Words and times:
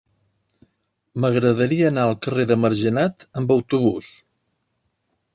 M'agradaria 1.25 1.85
anar 1.91 2.05
al 2.11 2.15
carrer 2.27 2.45
de 2.51 2.57
Margenat 2.61 3.27
amb 3.41 3.53
autobús. 3.57 4.09